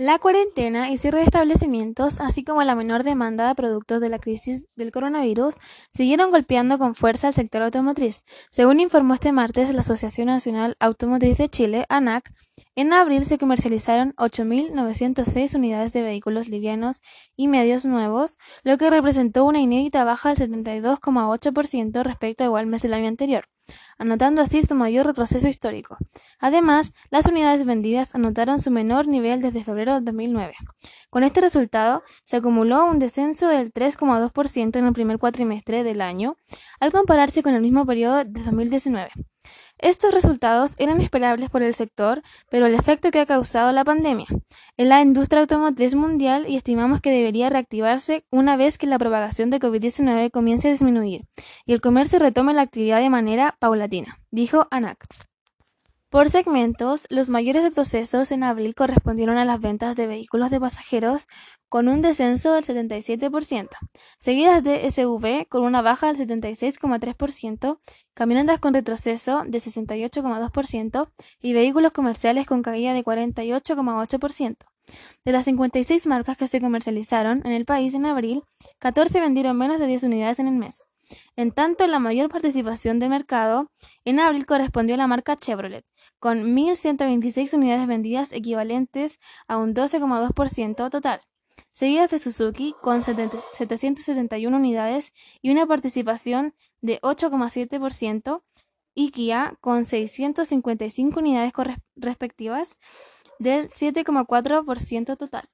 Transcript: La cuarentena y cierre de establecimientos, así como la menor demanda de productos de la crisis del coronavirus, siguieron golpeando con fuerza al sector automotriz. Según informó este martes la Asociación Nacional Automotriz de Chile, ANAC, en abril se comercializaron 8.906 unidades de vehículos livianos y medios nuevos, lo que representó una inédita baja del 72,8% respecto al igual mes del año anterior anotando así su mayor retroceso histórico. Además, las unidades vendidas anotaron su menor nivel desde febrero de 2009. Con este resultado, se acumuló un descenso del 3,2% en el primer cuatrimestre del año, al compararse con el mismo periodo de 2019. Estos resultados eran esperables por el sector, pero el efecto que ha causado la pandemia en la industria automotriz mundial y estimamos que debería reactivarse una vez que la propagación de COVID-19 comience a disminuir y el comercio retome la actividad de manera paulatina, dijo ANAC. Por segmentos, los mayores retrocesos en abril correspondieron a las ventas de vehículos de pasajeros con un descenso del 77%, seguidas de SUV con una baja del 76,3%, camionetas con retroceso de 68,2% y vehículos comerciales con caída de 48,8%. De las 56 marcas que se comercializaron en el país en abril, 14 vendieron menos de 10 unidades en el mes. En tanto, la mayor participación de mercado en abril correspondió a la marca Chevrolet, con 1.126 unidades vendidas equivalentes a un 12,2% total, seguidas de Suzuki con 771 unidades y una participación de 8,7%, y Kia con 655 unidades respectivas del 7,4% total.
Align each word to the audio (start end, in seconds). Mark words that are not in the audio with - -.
La 0.00 0.20
cuarentena 0.20 0.92
y 0.92 0.98
cierre 0.98 1.18
de 1.18 1.24
establecimientos, 1.24 2.20
así 2.20 2.44
como 2.44 2.62
la 2.62 2.76
menor 2.76 3.02
demanda 3.02 3.48
de 3.48 3.56
productos 3.56 4.00
de 4.00 4.08
la 4.08 4.20
crisis 4.20 4.68
del 4.76 4.92
coronavirus, 4.92 5.56
siguieron 5.92 6.30
golpeando 6.30 6.78
con 6.78 6.94
fuerza 6.94 7.26
al 7.26 7.34
sector 7.34 7.62
automotriz. 7.62 8.22
Según 8.48 8.78
informó 8.78 9.14
este 9.14 9.32
martes 9.32 9.74
la 9.74 9.80
Asociación 9.80 10.28
Nacional 10.28 10.76
Automotriz 10.78 11.36
de 11.38 11.48
Chile, 11.48 11.84
ANAC, 11.88 12.32
en 12.76 12.92
abril 12.92 13.24
se 13.24 13.38
comercializaron 13.38 14.14
8.906 14.14 15.56
unidades 15.56 15.92
de 15.92 16.02
vehículos 16.02 16.48
livianos 16.48 17.02
y 17.34 17.48
medios 17.48 17.84
nuevos, 17.84 18.38
lo 18.62 18.78
que 18.78 18.90
representó 18.90 19.44
una 19.44 19.58
inédita 19.58 20.04
baja 20.04 20.32
del 20.32 20.48
72,8% 20.48 22.04
respecto 22.04 22.44
al 22.44 22.50
igual 22.50 22.66
mes 22.68 22.82
del 22.82 22.94
año 22.94 23.08
anterior 23.08 23.48
anotando 23.98 24.42
así 24.42 24.62
su 24.62 24.74
mayor 24.74 25.06
retroceso 25.06 25.48
histórico. 25.48 25.96
Además, 26.38 26.92
las 27.10 27.26
unidades 27.26 27.64
vendidas 27.64 28.14
anotaron 28.14 28.60
su 28.60 28.70
menor 28.70 29.06
nivel 29.06 29.40
desde 29.40 29.64
febrero 29.64 29.94
de 29.94 30.00
2009. 30.00 30.54
Con 31.10 31.24
este 31.24 31.40
resultado, 31.40 32.02
se 32.24 32.36
acumuló 32.36 32.86
un 32.86 32.98
descenso 32.98 33.48
del 33.48 33.72
3,2% 33.72 34.76
en 34.76 34.86
el 34.86 34.92
primer 34.92 35.18
cuatrimestre 35.18 35.82
del 35.82 36.00
año, 36.00 36.36
al 36.80 36.92
compararse 36.92 37.42
con 37.42 37.54
el 37.54 37.62
mismo 37.62 37.86
periodo 37.86 38.24
de 38.24 38.42
2019. 38.42 39.10
Estos 39.78 40.12
resultados 40.12 40.74
eran 40.78 41.00
esperables 41.00 41.50
por 41.50 41.62
el 41.62 41.74
sector, 41.74 42.22
pero 42.50 42.66
el 42.66 42.74
efecto 42.74 43.10
que 43.10 43.20
ha 43.20 43.26
causado 43.26 43.70
la 43.72 43.84
pandemia 43.84 44.26
en 44.76 44.88
la 44.88 45.00
industria 45.00 45.42
automotriz 45.42 45.94
mundial 45.94 46.46
y 46.48 46.56
estimamos 46.56 47.00
que 47.00 47.10
debería 47.10 47.48
reactivarse 47.48 48.24
una 48.30 48.56
vez 48.56 48.76
que 48.76 48.86
la 48.86 48.98
propagación 48.98 49.50
de 49.50 49.60
COVID-19 49.60 50.30
comience 50.30 50.68
a 50.68 50.72
disminuir 50.72 51.26
y 51.64 51.72
el 51.72 51.80
comercio 51.80 52.18
retome 52.18 52.54
la 52.54 52.62
actividad 52.62 53.00
de 53.00 53.10
manera 53.10 53.56
paulatina, 53.60 54.20
dijo 54.30 54.66
ANAC. 54.70 55.06
Por 56.10 56.30
segmentos, 56.30 57.06
los 57.10 57.28
mayores 57.28 57.62
retrocesos 57.62 58.32
en 58.32 58.42
abril 58.42 58.74
correspondieron 58.74 59.36
a 59.36 59.44
las 59.44 59.60
ventas 59.60 59.94
de 59.94 60.06
vehículos 60.06 60.50
de 60.50 60.58
pasajeros 60.58 61.26
con 61.68 61.86
un 61.86 62.00
descenso 62.00 62.54
del 62.54 62.64
77%, 62.64 63.68
seguidas 64.16 64.62
de 64.62 64.90
SUV 64.90 65.46
con 65.50 65.64
una 65.64 65.82
baja 65.82 66.10
del 66.10 66.26
76,3%, 66.26 67.78
camionetas 68.14 68.58
con 68.58 68.72
retroceso 68.72 69.42
de 69.46 69.58
68,2% 69.58 71.10
y 71.42 71.52
vehículos 71.52 71.92
comerciales 71.92 72.46
con 72.46 72.62
caída 72.62 72.94
de 72.94 73.04
48,8%. 73.04 74.56
De 75.26 75.32
las 75.32 75.44
56 75.44 76.06
marcas 76.06 76.38
que 76.38 76.48
se 76.48 76.62
comercializaron 76.62 77.42
en 77.44 77.52
el 77.52 77.66
país 77.66 77.92
en 77.92 78.06
abril, 78.06 78.44
14 78.78 79.20
vendieron 79.20 79.58
menos 79.58 79.78
de 79.78 79.86
10 79.86 80.04
unidades 80.04 80.38
en 80.38 80.48
el 80.48 80.54
mes. 80.54 80.88
En 81.36 81.52
tanto, 81.52 81.86
la 81.86 81.98
mayor 81.98 82.28
participación 82.28 82.98
de 82.98 83.08
mercado 83.08 83.70
en 84.04 84.20
abril 84.20 84.46
correspondió 84.46 84.94
a 84.94 84.98
la 84.98 85.06
marca 85.06 85.36
Chevrolet, 85.36 85.84
con 86.18 86.54
1.126 86.54 87.54
unidades 87.54 87.86
vendidas 87.86 88.32
equivalentes 88.32 89.18
a 89.46 89.56
un 89.56 89.74
12,2% 89.74 90.90
total, 90.90 91.20
seguidas 91.70 92.10
de 92.10 92.18
Suzuki 92.18 92.74
con 92.82 93.02
771 93.02 94.56
unidades 94.56 95.12
y 95.42 95.50
una 95.50 95.66
participación 95.66 96.54
de 96.80 97.00
8,7%, 97.00 98.42
y 98.98 99.12
Kia 99.12 99.56
con 99.60 99.84
655 99.84 101.20
unidades 101.20 101.52
respectivas 101.94 102.78
del 103.38 103.68
7,4% 103.68 105.16
total. 105.16 105.48